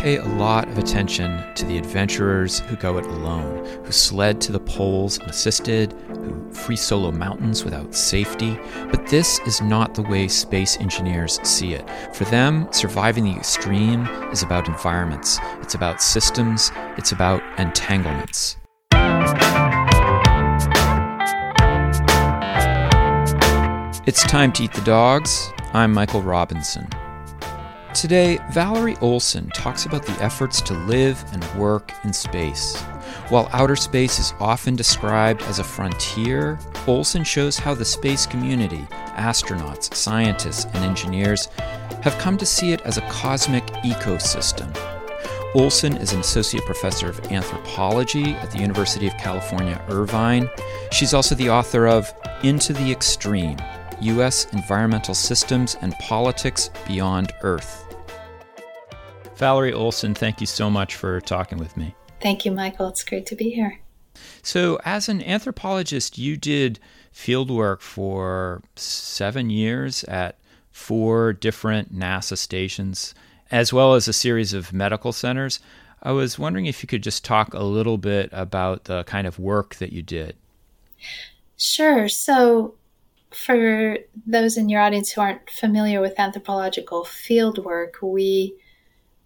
[0.00, 4.50] pay a lot of attention to the adventurers who go it alone, who sled to
[4.50, 8.58] the poles unassisted, who free solo mountains without safety.
[8.90, 11.86] But this is not the way space engineers see it.
[12.14, 18.56] For them, surviving the extreme is about environments, it's about systems, it's about entanglements.
[24.06, 25.52] It's time to eat the dogs.
[25.74, 26.88] I'm Michael Robinson.
[27.94, 32.80] Today, Valerie Olson talks about the efforts to live and work in space.
[33.28, 38.86] While outer space is often described as a frontier, Olson shows how the space community,
[39.16, 41.46] astronauts, scientists, and engineers,
[42.02, 44.70] have come to see it as a cosmic ecosystem.
[45.56, 50.48] Olson is an associate professor of anthropology at the University of California, Irvine.
[50.92, 52.14] She's also the author of
[52.44, 53.58] Into the Extreme
[54.00, 54.46] U.S.
[54.52, 57.79] Environmental Systems and Politics Beyond Earth.
[59.40, 61.94] Valerie Olson, thank you so much for talking with me.
[62.20, 62.88] Thank you, Michael.
[62.88, 63.80] It's great to be here.
[64.42, 66.78] So, as an anthropologist, you did
[67.14, 70.38] fieldwork for seven years at
[70.70, 73.14] four different NASA stations,
[73.50, 75.58] as well as a series of medical centers.
[76.02, 79.38] I was wondering if you could just talk a little bit about the kind of
[79.38, 80.36] work that you did.
[81.56, 82.10] Sure.
[82.10, 82.74] So,
[83.30, 88.54] for those in your audience who aren't familiar with anthropological field work, we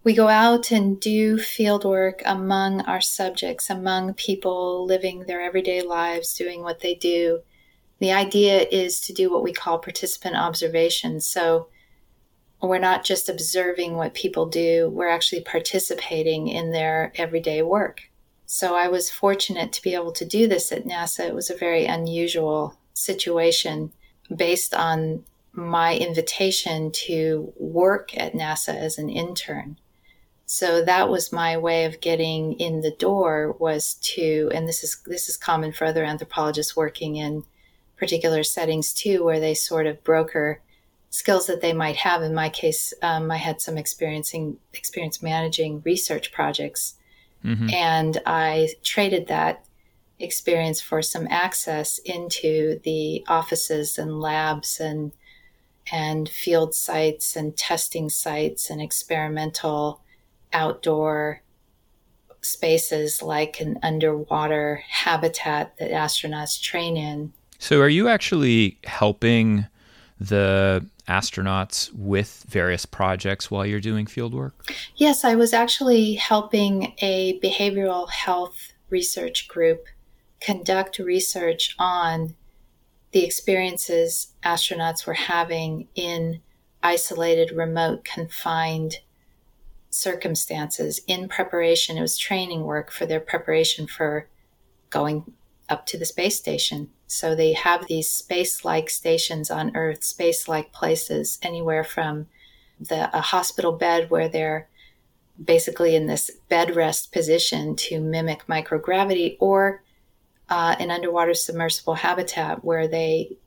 [0.05, 5.81] we go out and do field work among our subjects, among people living their everyday
[5.81, 7.41] lives, doing what they do.
[7.97, 11.19] The idea is to do what we call participant observation.
[11.21, 11.69] So
[12.61, 18.03] we're not just observing what people do, we're actually participating in their everyday work.
[18.45, 21.27] So I was fortunate to be able to do this at NASA.
[21.27, 23.91] It was a very unusual situation
[24.35, 29.77] based on my invitation to work at NASA as an intern.
[30.45, 35.01] So that was my way of getting in the door was to and this is
[35.05, 37.43] this is common for other anthropologists working in
[37.97, 40.61] particular settings too where they sort of broker
[41.09, 45.81] skills that they might have in my case um, I had some experiencing experience managing
[45.83, 46.95] research projects
[47.43, 47.69] mm-hmm.
[47.73, 49.65] and I traded that
[50.19, 55.11] experience for some access into the offices and labs and
[55.91, 60.01] and field sites and testing sites and experimental
[60.55, 61.41] outdoor
[62.41, 67.33] spaces like an underwater habitat that astronauts train in.
[67.59, 69.67] So are you actually helping
[70.19, 74.71] the astronauts with various projects while you're doing field work?
[74.95, 79.87] Yes, I was actually helping a behavioral health research group
[80.39, 82.35] conduct research on
[83.11, 86.41] the experiences astronauts were having in
[86.81, 88.99] isolated, remote, confined
[89.95, 91.97] circumstances in preparation.
[91.97, 94.27] It was training work for their preparation for
[94.89, 95.33] going
[95.69, 96.89] up to the space station.
[97.07, 102.27] So they have these space like stations on Earth, space like places, anywhere from
[102.79, 104.67] the, a hospital bed where they're
[105.43, 109.81] basically in this bed rest position to mimic microgravity, or
[110.49, 113.37] uh, an underwater submersible habitat where they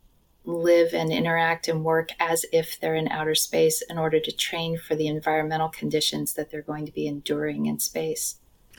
[0.49, 4.79] live and interact and work as if they're in outer space in order to train
[4.79, 8.37] for the environmental conditions that they're going to be enduring in space.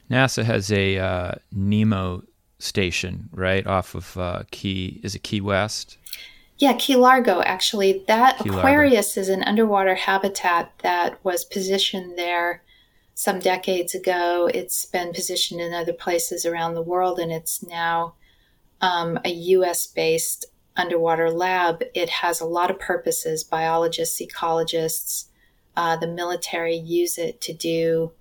[0.10, 2.26] NASA has a uh, NEEMO
[2.58, 5.98] station, right, off of uh, Key, is it Key West?
[6.58, 8.04] Yeah, Key Largo, actually.
[8.08, 9.22] That Key Aquarius Largo.
[9.22, 12.64] is an underwater habitat that was positioned there
[13.14, 14.50] some decades ago.
[14.54, 18.16] It's been positioned in other places around the world, and it's now
[18.82, 20.48] um, a US based
[20.80, 21.84] underwater lab.
[21.94, 23.44] It has a lot of purposes.
[23.44, 25.26] Biologists, ecologists,
[25.76, 28.14] uh, the military use it to do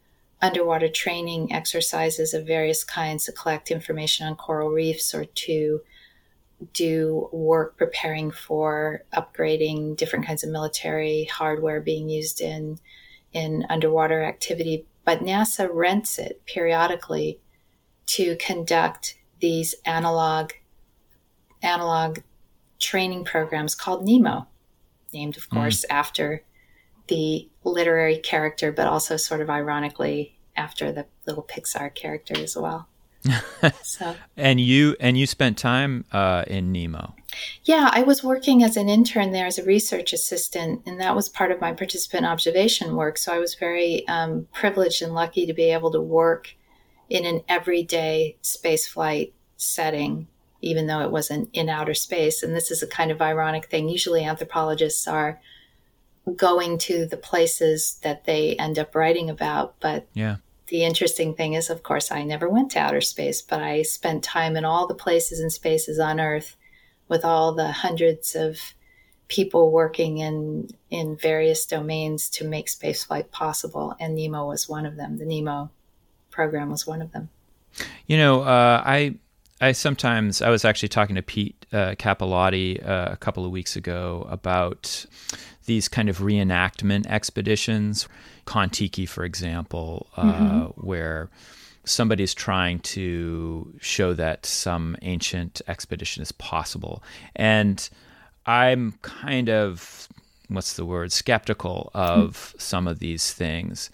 [0.42, 5.80] underwater training exercises of various kinds to collect information on coral reefs or to
[6.72, 12.78] do work preparing for upgrading different kinds of military hardware being used in
[13.32, 17.38] in underwater activity, but NASA rents it periodically
[18.06, 20.52] to conduct these analog
[21.62, 22.18] analog
[22.78, 24.46] training programs called NEEMO,
[25.12, 25.56] named of hmm.
[25.56, 25.94] course mm.
[25.94, 26.44] after
[27.08, 32.88] the literary character, but also sort of ironically after the little Pixar character as well.
[33.82, 37.14] so and you and you spent time uh, in NEEMO.
[37.64, 41.28] Yeah, I was working as an intern there as a research assistant, and that was
[41.28, 43.18] part of my participant observation work.
[43.18, 46.54] So I was very um, privileged and lucky to be able to work
[47.08, 50.28] in an everyday spaceflight setting,
[50.60, 52.42] even though it wasn't in outer space.
[52.42, 53.88] And this is a kind of ironic thing.
[53.88, 55.40] Usually, anthropologists are
[56.36, 59.74] going to the places that they end up writing about.
[59.80, 60.36] But yeah.
[60.68, 64.22] The interesting thing is, of course, I never went to outer space, but I spent
[64.22, 66.56] time in all the places and spaces on Earth
[67.08, 68.74] with all the hundreds of
[69.28, 74.96] people working in in various domains to make spaceflight possible, and NEEMO was one of
[74.96, 75.16] them.
[75.16, 75.70] The NEEMO
[76.30, 77.30] program was one of them.
[78.06, 79.16] You know, uh, I
[79.60, 83.76] I sometimes I was actually talking to Pete uh, Capelotti uh, a couple of weeks
[83.76, 85.04] ago about
[85.66, 88.08] these kind of reenactment expeditions,
[88.44, 90.86] Kon-Tiki, for example, uh, mm-hmm.
[90.86, 91.28] where
[91.84, 97.02] somebody's trying to show that some ancient expedition is possible,
[97.34, 97.88] and
[98.46, 100.08] I'm kind of
[100.48, 102.60] what's the word skeptical of mm.
[102.60, 103.90] some of these things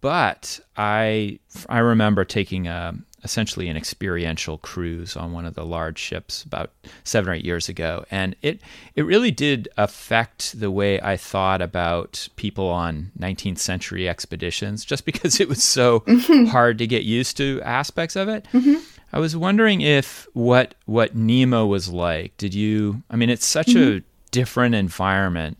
[0.00, 1.38] but I
[1.68, 2.94] I remember taking a
[3.24, 6.72] essentially an experiential cruise on one of the large ships about
[7.04, 8.60] seven or eight years ago, and it
[8.94, 15.04] it really did affect the way I thought about people on 19th century expeditions, just
[15.04, 16.46] because it was so mm-hmm.
[16.46, 18.46] hard to get used to aspects of it.
[18.52, 18.82] Mm-hmm.
[19.12, 22.36] I was wondering if what what NEEMO was like.
[22.36, 23.02] Did you?
[23.10, 23.98] I mean, it's such mm-hmm.
[23.98, 25.58] a different environment.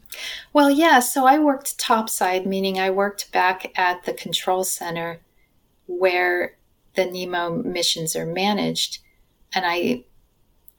[0.53, 1.01] Well, yeah.
[1.01, 5.21] So I worked topside, meaning I worked back at the control center
[5.87, 6.58] where
[6.99, 8.99] the NEEMO missions are managed,
[9.55, 10.05] and I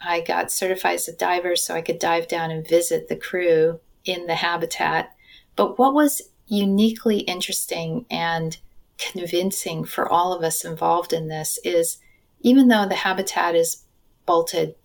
[0.02, 3.80] I got certified as a diver so I could dive down and visit the crew
[4.04, 5.12] in the habitat.
[5.56, 8.58] But what was uniquely interesting and
[8.98, 12.00] convincing for all of us involved in this is
[12.42, 13.86] even though the habitat is
[14.26, 14.76] bolted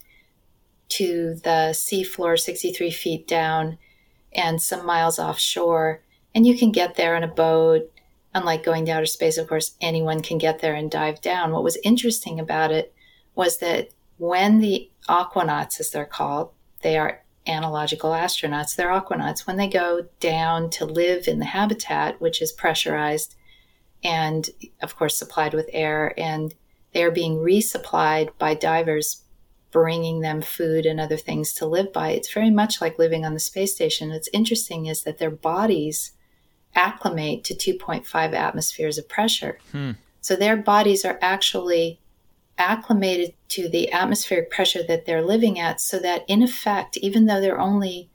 [0.90, 3.78] to the seafloor 63 feet down
[4.32, 6.02] and some miles offshore,
[6.34, 7.90] and you can get there on a boat
[8.34, 11.52] unlike going to outer space, of course, anyone can get there and dive down.
[11.52, 12.92] What was interesting about it
[13.34, 16.50] was that when the aquanauts, as they're called,
[16.82, 22.20] they are analogical astronauts, they're aquanauts, when they go down to live in the habitat,
[22.20, 23.34] which is pressurized
[24.02, 24.50] and,
[24.82, 26.54] of course, supplied with air, and
[26.92, 29.22] they are being resupplied by divers
[29.70, 32.10] bringing them food and other things to live by.
[32.10, 34.10] It's very much like living on the space station.
[34.10, 36.12] What's interesting is that their bodies
[36.74, 39.58] acclimate to 2.5 atmospheres of pressure.
[39.72, 39.92] Hmm.
[40.20, 42.00] So their bodies are actually
[42.56, 47.40] acclimated to the atmospheric pressure that they're living at, so that in effect, even though
[47.40, 48.08] they're only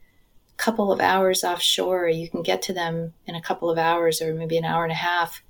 [0.54, 4.22] a couple of hours offshore, you can get to them in a couple of hours
[4.22, 5.44] or maybe an hour and a half,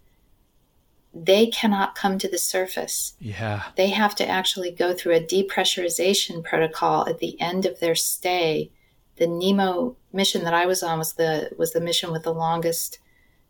[1.13, 3.13] they cannot come to the surface.
[3.19, 3.63] Yeah.
[3.75, 8.71] They have to actually go through a depressurization protocol at the end of their stay
[9.19, 12.99] the NEEMO mission that I was on was the was the mission with the longest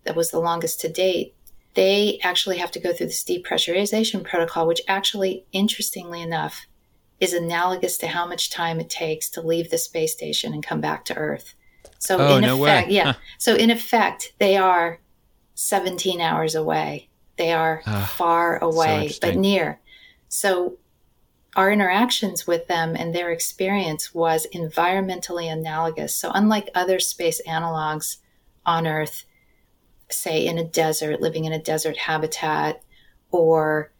[0.03, 1.35] that was the longest to date.
[1.75, 6.65] They actually have to go through this depressurization protocol, which actually, interestingly enough,
[7.19, 10.81] is analogous to how much time it takes to leave the space station and come
[10.81, 11.53] back to Earth.
[11.99, 12.95] So oh, in no effect, way.
[12.95, 13.13] yeah.
[13.37, 14.99] So in effect, they are
[15.55, 17.09] 17 hours away.
[17.37, 19.79] They are uh, far away, so but near.
[20.27, 20.77] So
[21.55, 26.15] our interactions with them and their experience was environmentally analogous.
[26.15, 28.17] So, unlike other space analogs
[28.65, 29.25] on Earth,
[30.11, 32.81] say in a desert, living in a desert habitat,
[33.31, 33.91] or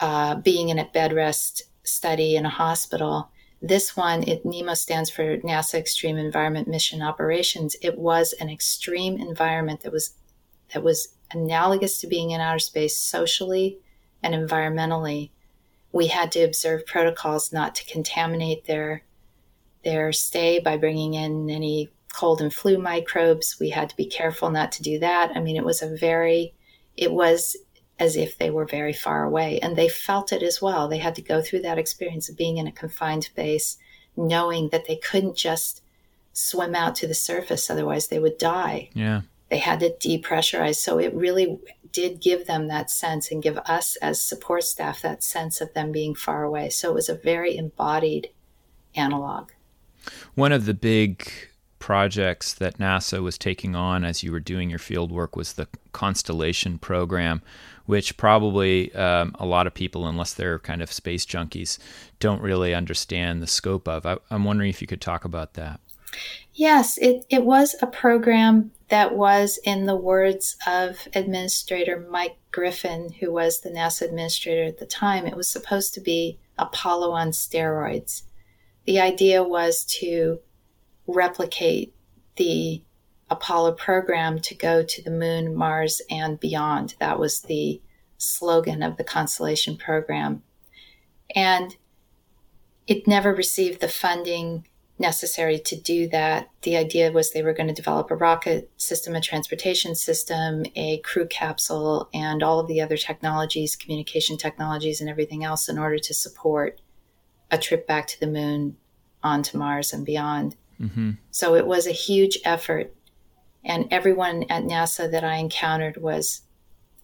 [0.00, 3.30] uh, being in a bed rest study in a hospital,
[3.62, 7.74] this one, it, NEEMO stands for NASA Extreme Environment Mission Operations.
[7.82, 10.14] It was an extreme environment that was
[10.74, 13.78] that was analogous to being in outer space socially
[14.22, 15.30] and environmentally
[15.96, 19.02] we had to observe protocols not to contaminate their
[19.82, 23.56] their stay by bringing in any cold and flu microbes.
[23.58, 25.32] We had to be careful not to do that.
[25.34, 26.54] I mean, it was a very,
[26.96, 27.56] it was
[27.98, 30.86] as if they were very far away, and they felt it as well.
[30.86, 33.78] They had to go through that experience of being in a confined space,
[34.16, 35.82] knowing that they couldn't just
[36.32, 38.90] swim out to the surface, otherwise they would die.
[38.92, 39.22] Yeah.
[39.48, 40.76] They had to depressurize.
[40.76, 41.58] So it really
[41.96, 45.92] did give them that sense and give us as support staff that sense of them
[45.92, 46.68] being far away.
[46.68, 48.28] So it was a very embodied
[48.94, 49.48] analog.
[50.34, 51.26] One of the big
[51.78, 55.68] projects that NASA was taking on as you were doing your field work was the
[55.92, 57.40] Constellation program,
[57.86, 61.78] which probably um, a lot of people, unless they're kind of space junkies,
[62.20, 64.04] don't really understand the scope of.
[64.04, 65.80] I, I'm wondering if you could talk about that.
[66.52, 73.12] Yes, it, it was a program that was, in the words of Administrator Mike Griffin,
[73.20, 77.30] who was the NASA administrator at the time, it was supposed to be Apollo on
[77.30, 78.22] steroids.
[78.84, 80.40] The idea was to
[81.06, 81.94] replicate
[82.36, 82.82] the
[83.28, 86.94] Apollo program to go to the moon, Mars, and beyond.
[87.00, 87.80] That was the
[88.18, 90.42] slogan of the Constellation program.
[91.34, 91.76] And
[92.86, 96.48] it never received the funding necessary to do that.
[96.62, 100.98] The idea was they were going to develop a rocket system, a transportation system, a
[100.98, 105.98] crew capsule, and all of the other technologies, communication technologies, and everything else in order
[105.98, 106.80] to support
[107.50, 108.76] a trip back to the moon,
[109.22, 110.56] onto Mars, and beyond.
[110.80, 111.12] Mm-hmm.
[111.30, 112.94] So it was a huge effort.
[113.64, 116.42] And everyone at NASA that I encountered was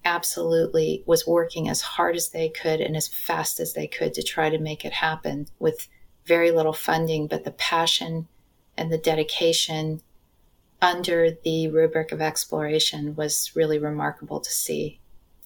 [0.05, 4.23] absolutely was working as hard as they could and as fast as they could to
[4.23, 5.89] try to make it happen with
[6.25, 8.29] very little funding, but the passion
[8.77, 10.01] and the dedication
[10.81, 14.99] under the rubric of exploration was really remarkable to see.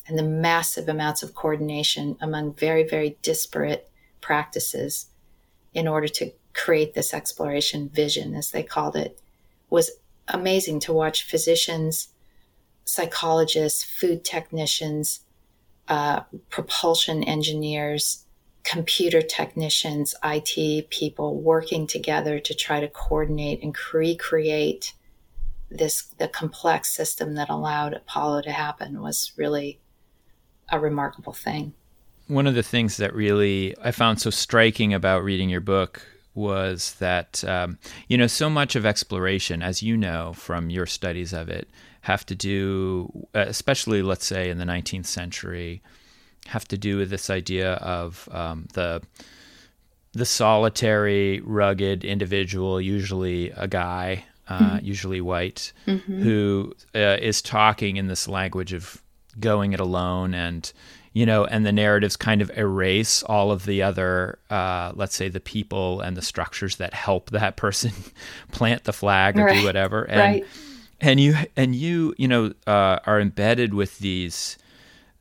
[0.09, 3.90] And the massive amounts of coordination among very, very disparate
[4.21, 5.06] practices
[5.75, 9.21] in order to create this exploration vision, as they called it,
[9.68, 9.90] was
[10.28, 12.09] amazing to watch physicians,
[12.85, 15.21] psychologists, food technicians,
[15.88, 18.25] uh, propulsion engineers,
[18.66, 24.92] computer technicians, IT people working together to try to coordinate and recreate
[25.70, 29.80] this the complex system that allowed Apollo to happen was really
[30.70, 31.73] a remarkable thing.
[32.28, 36.02] One of the things that really I found so striking about reading your book
[36.35, 41.32] was that um, you know so much of exploration, as you know from your studies
[41.32, 41.68] of it,
[42.02, 45.82] have to do, especially let's say in the 19th century,
[46.49, 49.03] have to do with this idea of um, the
[50.12, 54.87] the solitary, rugged individual, usually a guy, uh, mm-hmm.
[54.87, 56.23] usually white, mm-hmm.
[56.23, 59.03] who uh, is talking in this language of
[59.38, 60.73] going it alone and
[61.12, 65.29] you know and the narratives kind of erase all of the other uh, let's say
[65.29, 67.93] the people and the structures that help that person
[68.53, 69.61] plant the flag or right.
[69.61, 70.47] do whatever and right.
[71.00, 74.57] and you and you you know uh, are embedded with these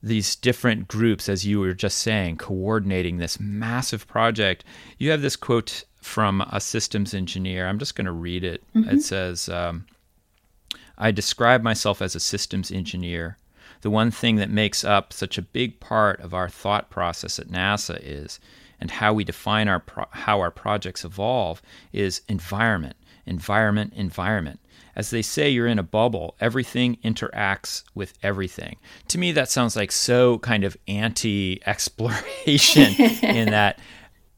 [0.05, 4.63] these different groups, as you were just saying, coordinating this massive project.
[5.00, 7.67] You have this quote from a systems engineer.
[7.67, 8.63] I'm just going to read it.
[8.75, 8.89] Mm-hmm.
[8.91, 9.88] It says, um,
[10.95, 13.39] I describe myself as a systems engineer.
[13.81, 17.47] The one thing that makes up such a big part of our thought process at
[17.47, 18.39] NASA is,
[18.79, 22.95] and how we define our pro- how our projects evolve, is environment,
[23.25, 24.59] environment, environment
[24.95, 26.35] as they say you're in a bubble.
[26.39, 28.77] Everything interacts with everything.
[29.09, 33.79] To me that sounds like so kind of anti exploration in that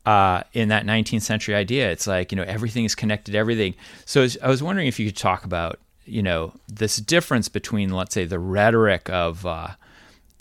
[0.05, 1.91] uh, in that 19th century idea.
[1.91, 3.75] It's like you know everything is connected to everything.
[4.05, 8.13] So i was wondering if you could talk about you know this difference between let's
[8.13, 9.69] say the rhetoric of uh,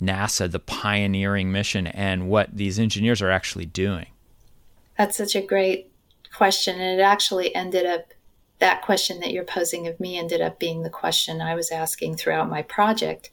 [0.01, 4.07] nasa the pioneering mission and what these engineers are actually doing.
[4.97, 5.91] That's such a great
[6.33, 8.13] question and it actually ended up
[8.59, 12.15] that question that you're posing of me ended up being the question I was asking
[12.15, 13.31] throughout my project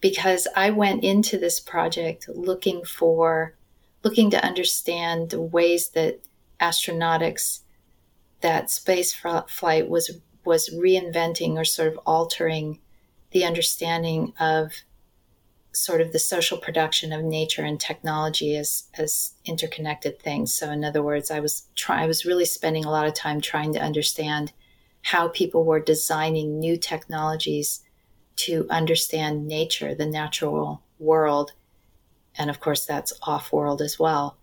[0.00, 3.54] because I went into this project looking for
[4.02, 6.20] looking to understand the ways that
[6.60, 7.60] astronautics
[8.40, 12.78] that space flight was was reinventing or sort of altering
[13.32, 14.72] the understanding of
[15.78, 20.52] sort of the social production of nature and technology as as interconnected things.
[20.52, 23.40] So in other words, I was try I was really spending a lot of time
[23.40, 24.52] trying to understand
[25.02, 27.82] how people were designing new technologies
[28.36, 31.52] to understand nature, the natural world,
[32.36, 34.36] and of course that's off world as well,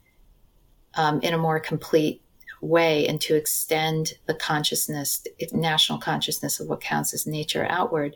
[0.96, 2.22] um, in a more complete
[2.62, 8.16] way, and to extend the consciousness, national consciousness of what counts as nature outward.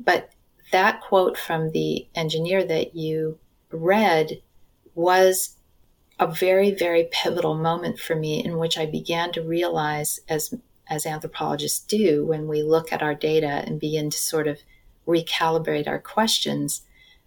[0.00, 0.30] But
[0.72, 3.38] that quote from the engineer that you
[3.70, 4.42] read
[4.94, 5.56] was
[6.18, 10.52] a very, very pivotal moment for me in which I began to realize, as,
[10.88, 14.58] as anthropologists do, when we look at our data and begin to sort of
[15.06, 16.82] recalibrate our questions,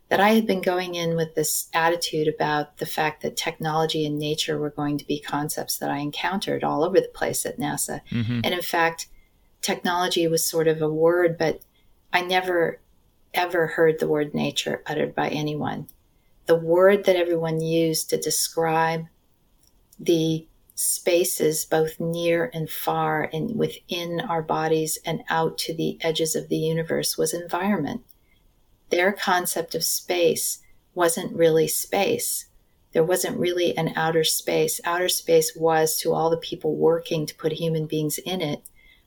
[0.10, 4.20] that I had been going in with this attitude about the fact that technology and
[4.20, 8.02] nature were going to be concepts that I encountered all over the place at NASA.
[8.10, 8.42] Mm-hmm.
[8.44, 9.08] And in fact,
[9.62, 11.62] technology was sort of a word, but
[12.12, 12.82] I never
[13.34, 15.88] ever heard the word nature uttered by anyone.
[16.46, 19.06] The word that everyone used to describe
[20.00, 26.36] the spaces both near and far and within our bodies and out to the edges
[26.36, 28.02] of the universe was environment.
[28.90, 30.60] Their concept of space
[30.94, 32.48] wasn't really space.
[32.94, 34.82] There wasn't really an outer space.
[34.84, 38.64] Outer space was, to all the people working to put human beings in it,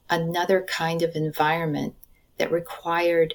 [0.08, 1.94] another kind of environment
[2.38, 3.34] that required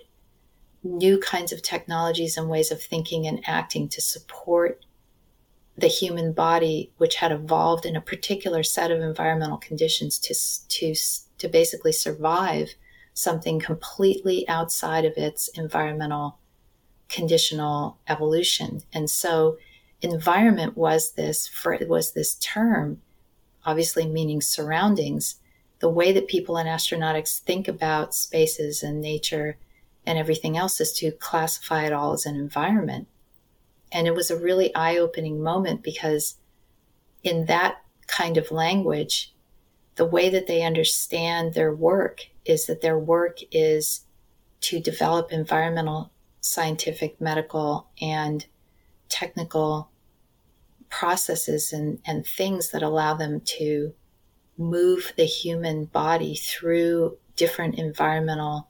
[0.84, 4.86] new kinds of technologies and ways of thinking and acting to support
[5.78, 10.36] the human body, which had evolved in a particular set of environmental conditions to,
[10.68, 10.96] to,
[11.38, 12.76] to basically survive
[13.14, 16.38] something completely outside of its environmental
[17.10, 18.82] conditional evolution.
[18.94, 19.58] And so
[20.02, 23.02] environment was this for it was this term
[23.66, 25.36] obviously meaning surroundings,
[25.80, 29.58] the way that people in astronautics think about spaces and nature
[30.10, 33.08] and everything else is to classify it all as an environment.
[33.92, 36.38] And it was a really eye opening moment because
[37.22, 39.36] in that kind of language,
[39.98, 44.02] the way that they understand their work is that their work is
[44.62, 46.12] to develop environmental,
[46.42, 48.48] scientific, medical, and
[49.10, 49.92] technical
[50.90, 53.94] processes and, and things that allow them to
[54.58, 58.69] move the human body through different environmental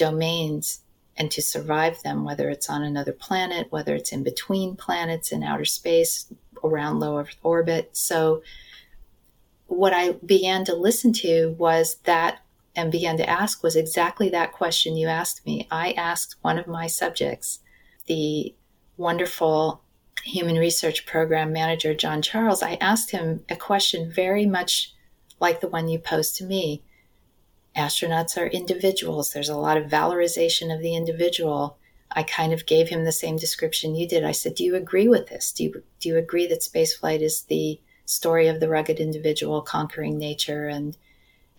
[0.00, 0.80] domains
[1.16, 5.42] and to survive them, whether it's on another planet, whether it's in between planets in
[5.42, 6.32] outer space,
[6.64, 7.90] around low Earth orbit.
[7.92, 8.42] So,
[9.66, 12.40] what I began to listen to was that
[12.74, 15.68] and began to ask was exactly that question you asked me.
[15.70, 17.60] I asked one of my subjects,
[18.06, 18.54] the
[18.96, 19.82] wonderful
[20.24, 24.94] human research program manager, John Charles, I asked him a question very much
[25.40, 26.82] like the one you posed to me.
[27.76, 29.32] Astronauts are individuals.
[29.32, 31.78] There's a lot of valorization of the individual.
[32.10, 34.24] I kind of gave him the same description you did.
[34.24, 35.52] I said, "Do you agree with this?
[35.52, 40.18] Do you do you agree that spaceflight is the story of the rugged individual conquering
[40.18, 40.96] nature and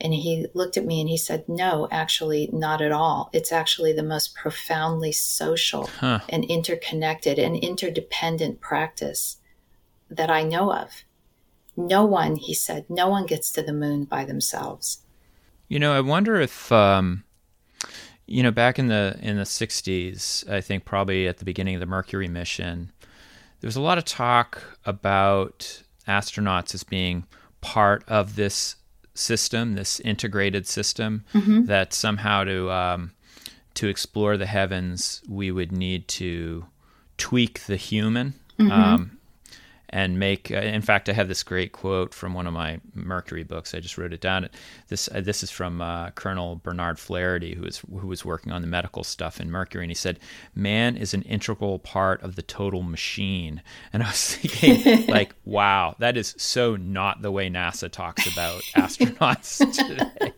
[0.01, 3.29] and he looked at me and he said, No, actually, not at all.
[3.33, 6.19] It's actually the most profoundly social huh.
[6.27, 9.37] and interconnected and interdependent practice
[10.09, 11.03] that I know of.
[11.77, 15.03] No one, he said, no one gets to the moon by themselves.
[15.71, 17.23] You know, I wonder if, um,
[18.27, 21.79] you know, back in the in the '60s, I think probably at the beginning of
[21.79, 22.91] the Mercury mission,
[23.61, 27.25] there was a lot of talk about astronauts as being
[27.61, 28.75] part of this
[29.13, 31.63] system, this integrated system, mm-hmm.
[31.67, 33.11] that somehow to um,
[33.75, 36.65] to explore the heavens, we would need to
[37.15, 38.33] tweak the human.
[38.59, 38.71] Mm-hmm.
[38.73, 39.19] Um,
[39.91, 40.51] and make.
[40.51, 43.75] Uh, in fact, I have this great quote from one of my Mercury books.
[43.75, 44.49] I just wrote it down.
[44.87, 48.61] This uh, this is from uh, Colonel Bernard Flaherty, who is who was working on
[48.61, 50.19] the medical stuff in Mercury, and he said,
[50.55, 53.61] "Man is an integral part of the total machine."
[53.93, 58.61] And I was thinking, like, wow, that is so not the way NASA talks about
[58.75, 60.33] astronauts today.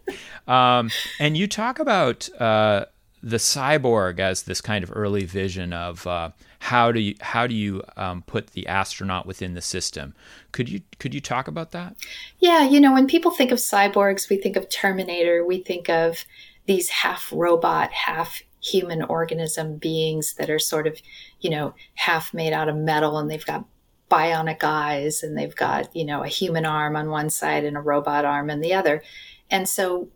[0.48, 2.86] Um, and you talk about uh,
[3.24, 7.56] the cyborg as this kind of early vision of uh, how do you how do
[7.56, 10.14] you um, put the astronaut within the system?
[10.52, 11.96] Could you could you talk about that?
[12.40, 15.46] Yeah, you know, when people think of cyborgs, we think of Terminator.
[15.46, 16.26] We think of
[16.66, 21.02] these half robot, half human organism beings that are sort of,
[21.40, 23.66] you know, half made out of metal, and they've got
[24.12, 27.82] bionic eyes, and they've got you know a human arm on one side and a
[27.82, 29.02] robot arm on the other,
[29.50, 30.10] and so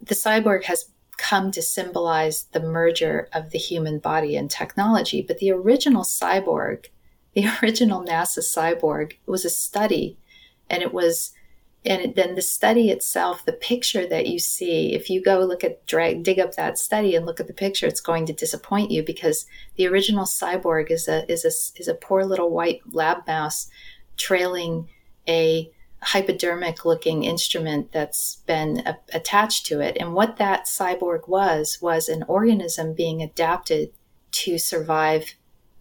[0.00, 0.84] the cyborg has
[1.16, 5.22] come to symbolize the merger of the human body and technology.
[5.22, 6.86] But the original cyborg,
[7.34, 10.18] the original NASA cyborg, was a study,
[10.68, 11.32] and it was.
[11.86, 15.84] And then the study itself, the picture that you see, if you go look at
[15.84, 19.02] drag, dig up that study and look at the picture, it's going to disappoint you
[19.02, 19.44] because
[19.76, 23.68] the original cyborg is a is a is a poor little white lab mouse
[24.16, 24.88] trailing
[25.28, 25.70] a
[26.04, 29.96] hypodermic looking instrument that's been a- attached to it.
[29.98, 33.90] And what that cyborg was, was an organism being adapted
[34.32, 35.34] to survive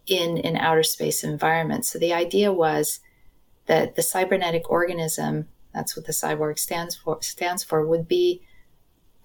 [0.05, 1.85] in an outer space environment.
[1.85, 2.99] So the idea was
[3.65, 8.41] that the cybernetic organism, that's what the cyborg stands for, stands for, would be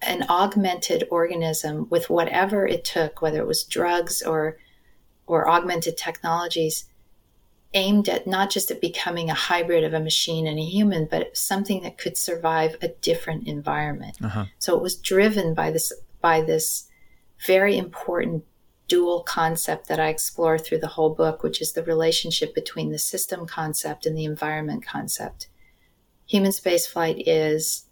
[0.01, 4.57] an augmented organism with whatever it took, whether it was drugs or
[5.27, 6.85] or augmented technologies
[7.73, 11.35] aimed at not just at becoming a hybrid of a machine and a human, but
[11.37, 14.17] something that could survive a different environment.
[14.23, 14.45] Uh-huh.
[14.57, 16.87] So it was driven by this by this
[17.45, 18.43] very important
[18.87, 22.97] dual concept that I explore through the whole book, which is the relationship between the
[22.97, 25.47] system concept and the environment concept.
[26.25, 27.85] Human spaceflight is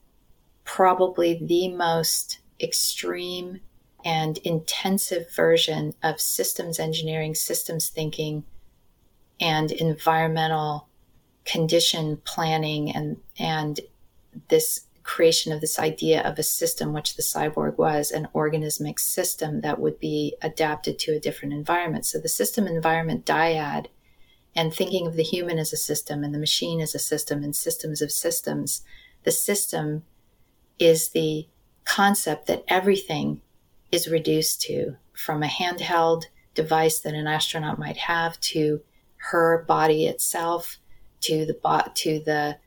[0.64, 3.62] probably the most extreme
[4.04, 8.44] and intensive version of systems engineering, systems thinking
[9.40, 10.88] and environmental
[11.46, 13.80] condition planning and and
[14.50, 19.62] this creation of this idea of a system which the cyborg was an organismic system
[19.62, 22.06] that would be adapted to a different environment.
[22.06, 23.88] So the system environment dyad
[24.54, 27.56] and thinking of the human as a system and the machine as a system and
[27.56, 28.84] systems of systems
[29.28, 30.04] the system
[30.80, 31.48] is the
[31.84, 33.42] concept that everything
[33.92, 38.80] is reduced to from a handheld device that an astronaut might have to
[39.32, 40.78] her body itself
[41.22, 42.58] to the bot to the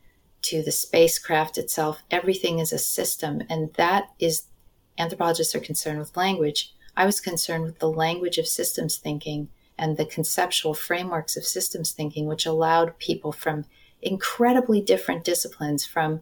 [0.42, 4.44] to the spacecraft itself everything is a system and that is
[4.98, 9.96] anthropologists are concerned with language i was concerned with the language of systems thinking and
[9.96, 13.64] the conceptual frameworks of systems thinking which allowed people from
[14.02, 16.20] incredibly different disciplines from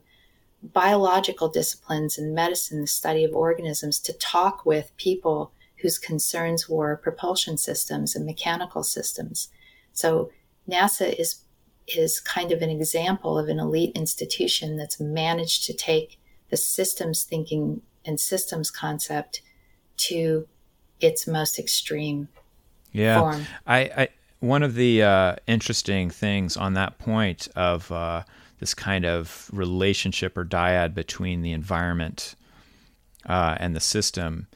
[0.63, 6.97] biological disciplines and medicine, the study of organisms, to talk with people whose concerns were
[6.97, 9.49] propulsion systems and mechanical systems.
[9.99, 10.31] So
[10.71, 11.43] NASA is
[11.89, 17.25] is kind of an example of an elite institution that's managed to take the systems
[17.25, 19.43] thinking and systems concept
[19.97, 20.47] to
[21.01, 22.29] its most extreme
[22.93, 23.19] yeah.
[23.19, 23.47] form.
[23.67, 24.09] I, I
[24.39, 28.23] one of the uh, interesting things on that point of uh,
[28.61, 32.37] this kind of relationship or dyad between the environment
[33.27, 34.47] uh, and the system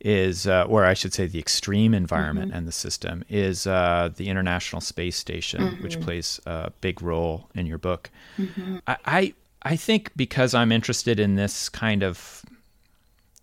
[0.00, 2.58] is, uh, or I should say, the extreme environment mm-hmm.
[2.58, 5.82] and the system is uh, the International Space Station, mm-hmm.
[5.82, 8.10] which plays a big role in your book.
[8.38, 8.78] Mm-hmm.
[8.86, 12.42] I, I I think because I'm interested in this kind of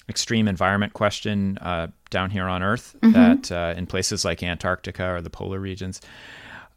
[0.09, 3.11] extreme environment question uh, down here on Earth, mm-hmm.
[3.11, 6.01] that uh, in places like Antarctica or the polar regions,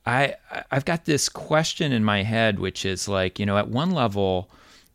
[0.04, 0.34] I
[0.70, 4.50] I've got this question in my head, which is like you know, at one level,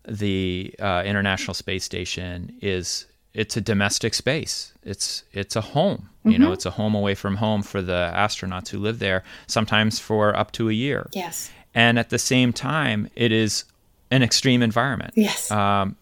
[0.07, 4.73] the uh, International Space Station is it's a domestic space.
[4.83, 6.09] It's it's a home.
[6.19, 6.31] Mm-hmm.
[6.31, 6.53] You know, mm-hmm.
[6.53, 10.51] it's a home away from home for the astronauts who live there, sometimes for up
[10.53, 11.09] to a year.
[11.13, 11.51] Yes.
[11.73, 13.65] And at the same time, it is
[14.09, 15.13] an extreme environment.
[15.15, 15.51] Yes.
[15.51, 15.97] Um,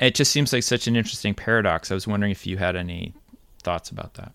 [0.00, 1.90] it just seems like such an interesting paradox.
[1.90, 3.14] I was wondering if you had any
[3.62, 4.32] thoughts about that.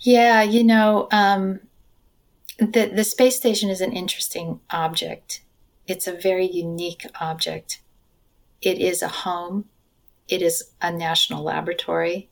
[0.00, 1.60] Yeah, you know, um,
[2.58, 5.42] the the space station is an interesting object.
[5.86, 7.80] It's a very unique object.
[8.60, 9.66] It is a home.
[10.28, 12.28] It is a national laboratory.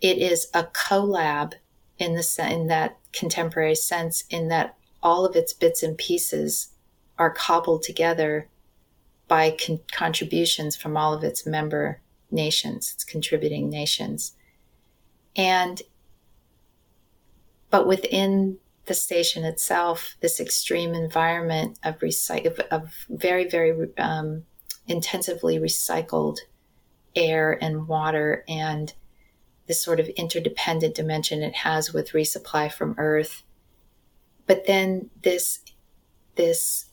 [0.00, 1.54] It is a collab
[1.98, 6.68] in the in that contemporary sense, in that all of its bits and pieces
[7.18, 8.48] are cobbled together
[9.26, 14.32] by con- contributions from all of its member nations, its contributing nations.
[15.36, 15.82] And,
[17.70, 24.44] but within the station itself, this extreme environment of, recy- of very, very um,
[24.86, 26.38] intensively recycled
[27.18, 28.94] air and water and
[29.66, 33.42] this sort of interdependent dimension it has with resupply from Earth.
[34.46, 35.60] But then this,
[36.36, 36.86] this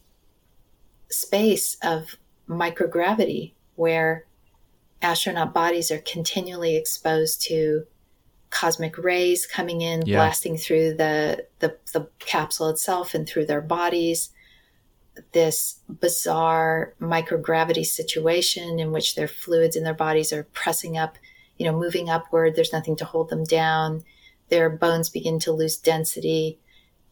[1.09, 2.17] space of
[2.49, 4.25] microgravity where
[5.01, 7.85] astronaut bodies are continually exposed to
[8.49, 10.17] cosmic rays coming in, yeah.
[10.17, 14.31] blasting through the, the, the capsule itself and through their bodies.
[15.31, 21.17] This bizarre microgravity situation in which their fluids in their bodies are pressing up,
[21.57, 22.55] you know, moving upward.
[22.55, 24.03] There's nothing to hold them down.
[24.49, 26.59] Their bones begin to lose density.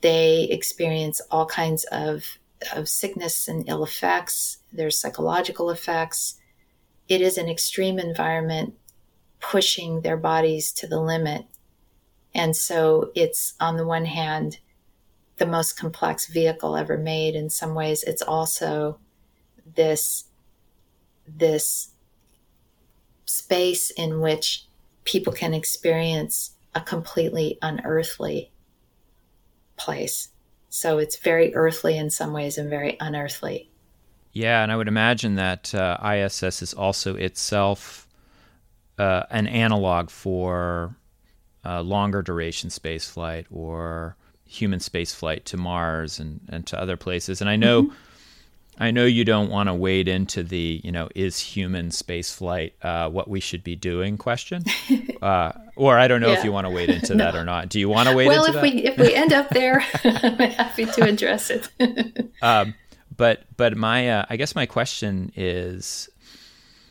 [0.01, 2.37] They experience all kinds of
[2.75, 4.59] of sickness and ill effects.
[4.71, 6.35] There's psychological effects.
[7.09, 8.75] It is an extreme environment
[9.39, 11.45] pushing their bodies to the limit.
[12.33, 14.59] And so it's on the one hand,
[15.43, 17.36] the most complex vehicle ever made.
[17.36, 18.97] In some ways, it's also
[19.75, 20.25] this,
[21.27, 21.89] this
[23.25, 24.67] space in which
[25.03, 28.53] people can experience a completely unearthly
[29.75, 30.29] place.
[30.69, 33.69] So it's very earthly in some ways and very unearthly.
[34.32, 38.08] Yeah, and I would imagine that uh, ISS is also itself
[38.97, 40.95] uh, an analog for
[41.65, 46.97] uh, longer duration space flight or human space flight to Mars and, and to other
[46.97, 47.41] places.
[47.41, 47.95] And I know mm-hmm.
[48.79, 52.73] I know you don't want to wade into the, you know, is human space flight
[52.82, 54.63] uh, what we should be doing question,
[55.21, 56.39] uh, or I don't know yeah.
[56.39, 57.25] if you want to wade into no.
[57.25, 57.69] that or not.
[57.69, 58.63] Do you want to wade well, into that?
[58.63, 61.69] Well, if we if we end up there, I'm happy to address it.
[62.41, 62.73] um,
[63.15, 66.10] but but my uh, I guess my question is,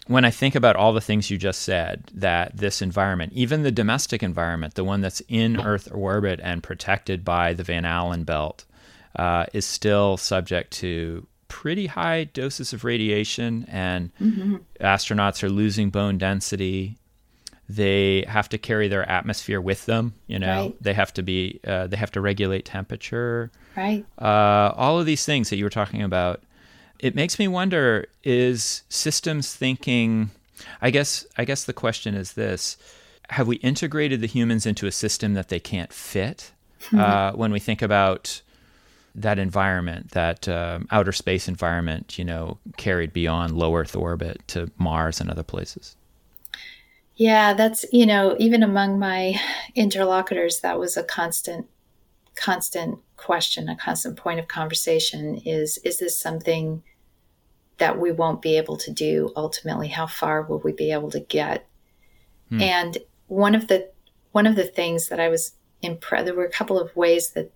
[0.06, 3.70] when I think about all the things you just said, that this environment, even the
[3.70, 8.64] domestic environment, the one that's in Earth orbit and protected by the Van Allen belt,
[9.16, 14.56] uh, is still subject to pretty high doses of radiation, and mm-hmm.
[14.80, 16.96] astronauts are losing bone density.
[17.68, 20.14] They have to carry their atmosphere with them.
[20.26, 20.82] You know, right.
[20.82, 23.50] they have to be uh, they have to regulate temperature.
[23.76, 24.04] Right.
[24.18, 26.42] Uh, all of these things that you were talking about.
[27.02, 30.30] It makes me wonder: is systems thinking?
[30.80, 31.26] I guess.
[31.36, 32.78] I guess the question is this:
[33.30, 36.52] Have we integrated the humans into a system that they can't fit?
[36.84, 36.98] Mm-hmm.
[36.98, 38.40] Uh, when we think about
[39.14, 44.70] that environment, that um, outer space environment, you know, carried beyond low Earth orbit to
[44.78, 45.96] Mars and other places.
[47.16, 49.38] Yeah, that's, you know, even among my
[49.74, 51.66] interlocutors, that was a constant,
[52.36, 56.82] constant question, a constant point of conversation is, is this something
[57.82, 59.88] that we won't be able to do ultimately?
[59.88, 61.66] How far will we be able to get?
[62.48, 62.62] Hmm.
[62.62, 63.90] And one of the,
[64.30, 67.50] one of the things that I was impressed, there were a couple of ways that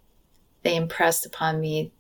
[0.65, 1.93] they impressed upon me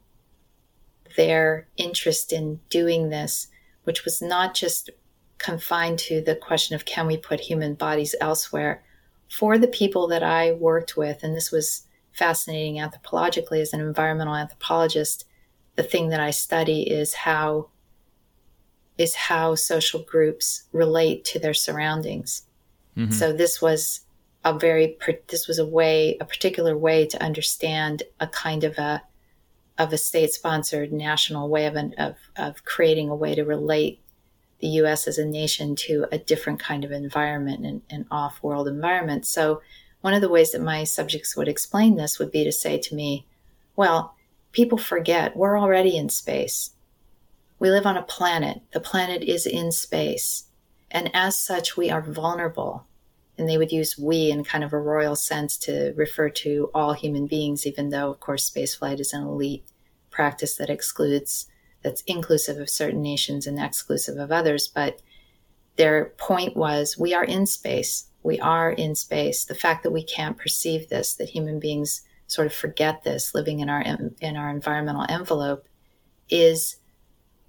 [1.16, 3.46] their interest in doing this,
[3.84, 4.90] which was not just
[5.38, 8.82] confined to the question of can we put human bodies elsewhere.
[9.30, 14.34] For the people that I worked with, and this was fascinating anthropologically as an environmental
[14.34, 15.26] anthropologist,
[15.76, 17.68] the thing that I study is how
[18.98, 22.42] is how social groups relate to their surroundings.
[22.96, 23.12] Mm-hmm.
[23.12, 24.00] So this was
[24.44, 24.96] a very
[25.28, 29.02] this was a way a particular way to understand a kind of a
[29.78, 34.00] of a state sponsored national way of, an, of of creating a way to relate
[34.60, 35.06] the U.S.
[35.06, 39.26] as a nation to a different kind of environment and an off world environment.
[39.26, 39.60] So
[40.00, 42.94] one of the ways that my subjects would explain this would be to say to
[42.94, 43.26] me,
[43.74, 44.14] "Well,
[44.52, 46.70] people forget we're already in space."
[47.58, 48.60] We live on a planet.
[48.72, 50.44] The planet is in space.
[50.90, 52.86] And as such, we are vulnerable.
[53.38, 56.92] And they would use we in kind of a royal sense to refer to all
[56.92, 59.64] human beings, even though, of course, spaceflight is an elite
[60.10, 61.46] practice that excludes,
[61.82, 64.68] that's inclusive of certain nations and exclusive of others.
[64.68, 65.00] But
[65.76, 68.06] their point was we are in space.
[68.22, 69.44] We are in space.
[69.44, 73.60] The fact that we can't perceive this, that human beings sort of forget this living
[73.60, 73.82] in our
[74.20, 75.68] in our environmental envelope
[76.28, 76.76] is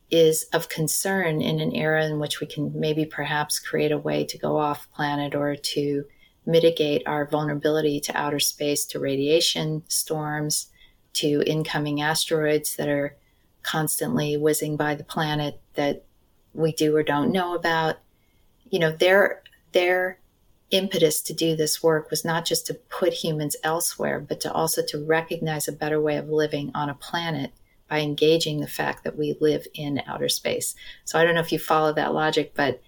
[0.09, 4.23] is of concern in an era in which we can maybe perhaps create a way
[4.23, 6.05] to go off planet or to
[6.45, 10.67] mitigate our vulnerability to outer space, to radiation storms,
[11.13, 13.17] to incoming asteroids that are
[13.63, 16.05] constantly whizzing by the planet that
[16.53, 17.97] we do or don't know about.
[18.69, 19.43] You know, their
[19.73, 20.19] their
[20.71, 24.81] impetus to do this work was not just to put humans elsewhere, but to also
[24.87, 27.51] to recognize a better way of living on a planet
[27.89, 30.75] by engaging the fact that we live in outer space.
[31.05, 32.81] So I don't know if you follow that logic, but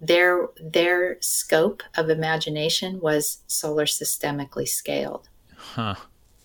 [0.00, 5.28] their their scope of imagination was solar systemically scaled.
[5.56, 5.96] Huh.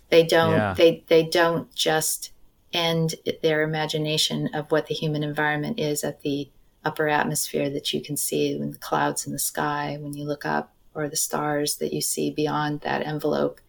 [0.10, 0.74] They don't yeah.
[0.74, 2.32] they they don't just
[2.74, 6.50] end their imagination of what the human environment is at the
[6.84, 10.46] upper atmosphere that you can see in the clouds in the sky when you look
[10.46, 13.60] up or the stars that you see beyond that envelope.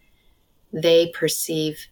[0.73, 1.87] They perceive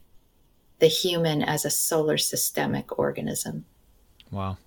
[0.79, 3.65] the human as a solar systemic organism.
[4.31, 4.57] Wow.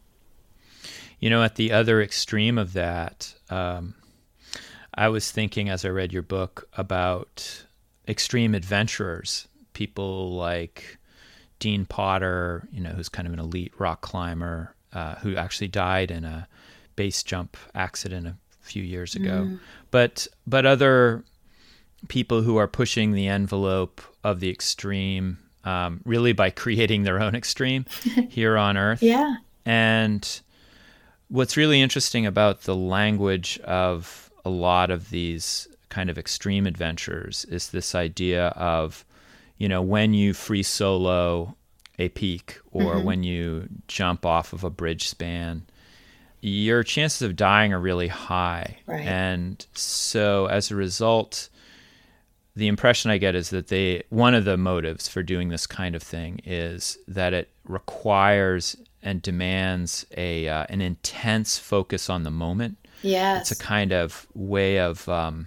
[1.21, 3.95] You know, at the other extreme of that, um,
[4.95, 7.65] I was thinking as I read your book about
[8.07, 10.99] extreme adventurers, people like
[11.59, 16.11] Dean Potter, you know, who's kind of an elite rock climber, uh, who actually died
[16.11, 16.49] in a
[16.97, 19.47] base jump accident a few years ago.
[19.49, 19.61] Mm.
[19.91, 21.25] But but other
[22.07, 27.35] people who are pushing the envelope of the extreme um, really by creating their own
[27.35, 27.85] extreme
[28.29, 29.03] here on Earth.
[29.03, 29.37] Yeah.
[29.65, 30.41] And
[31.29, 37.45] what's really interesting about the language of a lot of these kind of extreme adventures
[37.47, 39.05] is this idea of,
[39.57, 41.55] you know, when you free solo
[41.99, 43.05] a peak or mm-hmm.
[43.05, 45.63] when you jump off of a bridge span,
[46.41, 48.79] your chances of dying are really high.
[48.87, 49.05] Right.
[49.05, 51.49] And so as a result,
[52.59, 55.95] the impression I get is that they one of the motives for doing this kind
[55.95, 62.33] of thing is that it requires and demands a uh, an intense focus on the
[62.33, 62.77] moment.
[63.03, 65.47] Yeah, it's a kind of way of, um,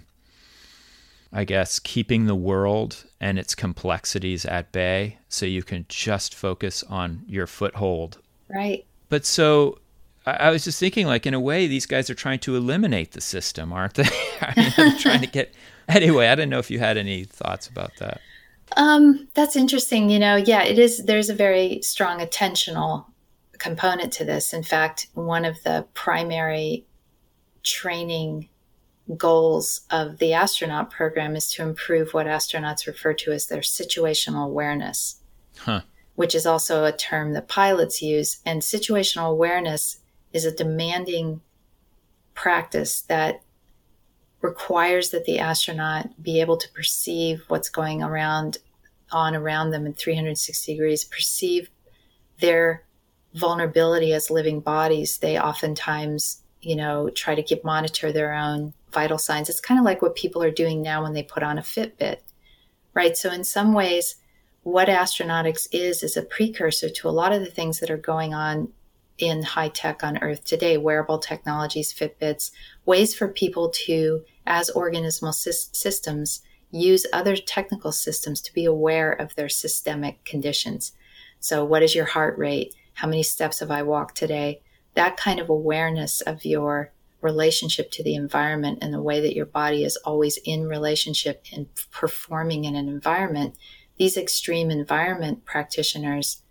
[1.34, 6.82] I guess, keeping the world and its complexities at bay, so you can just focus
[6.84, 8.18] on your foothold.
[8.48, 8.86] Right.
[9.10, 9.80] But so
[10.24, 13.20] I, was just thinking, like in a way, these guys are trying to eliminate the
[13.20, 14.08] system, aren't they?
[14.40, 15.52] I mean, I'm trying to get
[15.96, 18.20] anyway, I didn't know if you had any thoughts about that.
[18.76, 20.10] Um, that's interesting.
[20.10, 21.04] You know, yeah, it is.
[21.04, 23.06] There's a very strong attentional
[23.58, 24.52] component to this.
[24.52, 26.86] In fact, one of the primary
[27.62, 28.48] training
[29.16, 34.46] goals of the astronaut program is to improve what astronauts refer to as their situational
[34.46, 35.20] awareness,
[35.58, 35.82] huh.
[36.14, 38.38] which is also a term that pilots use.
[38.46, 39.98] And situational awareness
[40.32, 41.40] is a demanding
[42.34, 43.42] practice that
[44.42, 48.58] requires that the astronaut be able to perceive what's going around
[49.12, 51.70] on around them in 360 degrees, perceive
[52.40, 52.84] their
[53.34, 55.18] vulnerability as living bodies.
[55.18, 59.48] They oftentimes, you know, try to keep monitor their own vital signs.
[59.48, 62.18] It's kind of like what people are doing now when they put on a Fitbit,
[62.94, 63.16] right?
[63.16, 64.16] So in some ways,
[64.62, 68.34] what astronautics is is a precursor to a lot of the things that are going
[68.34, 68.72] on
[69.18, 72.50] in high tech on Earth today wearable technologies, Fitbits,
[72.84, 79.12] ways for people to, as organismal sy- systems, use other technical systems to be aware
[79.12, 80.92] of their systemic conditions.
[81.40, 82.74] So, what is your heart rate?
[82.94, 84.62] How many steps have I walked today?
[84.94, 89.46] That kind of awareness of your relationship to the environment and the way that your
[89.46, 93.56] body is always in relationship and performing in an environment.
[93.96, 96.42] These extreme environment practitioners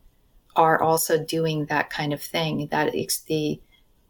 [0.56, 2.68] are also doing that kind of thing.
[2.72, 3.60] That it's the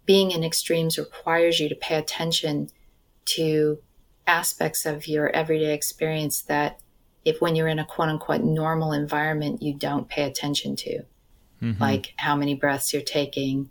[0.05, 2.69] being in extremes requires you to pay attention
[3.25, 3.79] to
[4.27, 6.79] aspects of your everyday experience that
[7.25, 10.99] if when you're in a quote unquote normal environment you don't pay attention to
[11.61, 11.81] mm-hmm.
[11.81, 13.69] like how many breaths you're taking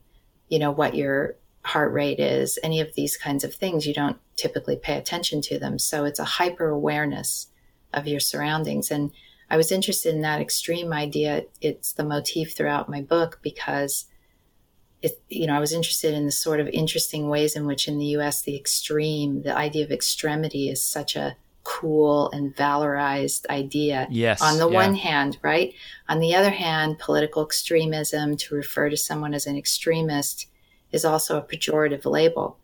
[0.48, 4.18] you know what your heart rate is any of these kinds of things you don't
[4.36, 7.48] typically pay attention to them so it's a hyper awareness
[7.92, 9.10] of your surroundings and
[9.50, 14.06] i was interested in that extreme idea it's the motif throughout my book because
[15.02, 17.98] it, you know, I was interested in the sort of interesting ways in which in
[17.98, 24.06] the US, the extreme, the idea of extremity is such a cool and valorized idea.
[24.10, 24.42] Yes.
[24.42, 24.74] On the yeah.
[24.74, 25.72] one hand, right?
[26.08, 30.46] On the other hand, political extremism, to refer to someone as an extremist,
[30.92, 32.58] is also a pejorative label.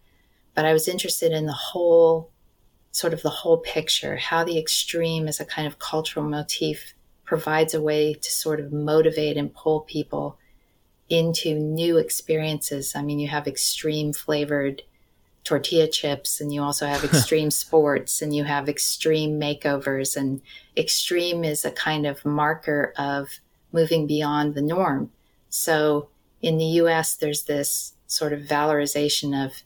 [0.54, 2.30] But I was interested in the whole,
[2.96, 6.94] sort of the whole picture, how the extreme as a kind of cultural motif
[7.26, 10.38] provides a way to sort of motivate and pull people
[11.10, 12.96] into new experiences.
[12.96, 14.80] I mean, you have extreme flavored
[15.44, 20.40] tortilla chips and you also have extreme sports and you have extreme makeovers and
[20.74, 23.40] extreme is a kind of marker of
[23.72, 25.10] moving beyond the norm.
[25.50, 26.08] So
[26.40, 29.64] in the US there's this sort of valorization of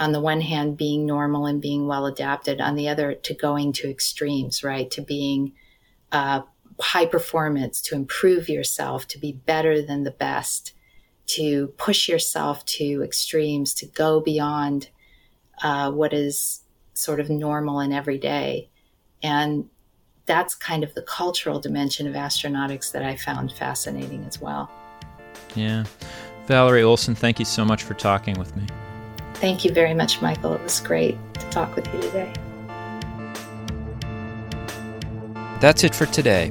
[0.00, 3.70] on the one hand being normal and being well adapted on the other to going
[3.70, 5.52] to extremes right to being
[6.10, 6.40] uh,
[6.80, 10.72] high performance, to improve yourself, to be better than the best,
[11.26, 14.88] to push yourself to extremes, to go beyond
[15.62, 16.62] uh, what is
[16.94, 18.70] sort of normal and everyday.
[19.22, 19.68] And
[20.24, 24.70] that's kind of the cultural dimension of astronautics that I found fascinating as well.
[25.54, 25.84] Yeah.
[26.46, 28.64] Valerie Olson, thank you so much for talking with me.
[29.40, 30.52] Thank you very much, Michael.
[30.52, 32.32] It was great to talk with you today.
[35.60, 36.50] That's it for today.